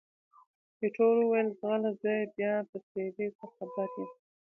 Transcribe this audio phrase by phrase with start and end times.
[0.81, 1.91] ایټور وویل، ځغله!
[2.01, 4.09] زه یې بیا په څېرې څه خبر یم؟